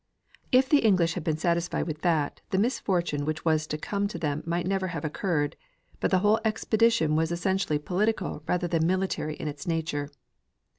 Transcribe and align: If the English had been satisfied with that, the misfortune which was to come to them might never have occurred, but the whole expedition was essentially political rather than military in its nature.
If 0.51 0.67
the 0.67 0.79
English 0.79 1.13
had 1.13 1.23
been 1.23 1.37
satisfied 1.37 1.85
with 1.85 2.01
that, 2.01 2.41
the 2.49 2.57
misfortune 2.57 3.23
which 3.23 3.45
was 3.45 3.67
to 3.67 3.77
come 3.77 4.07
to 4.07 4.17
them 4.17 4.41
might 4.47 4.65
never 4.65 4.87
have 4.87 5.05
occurred, 5.05 5.55
but 5.99 6.09
the 6.09 6.17
whole 6.25 6.39
expedition 6.43 7.15
was 7.15 7.31
essentially 7.31 7.77
political 7.77 8.41
rather 8.47 8.67
than 8.67 8.87
military 8.87 9.35
in 9.35 9.47
its 9.47 9.67
nature. 9.67 10.09